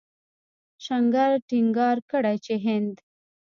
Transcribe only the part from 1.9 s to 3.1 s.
کړی چې هند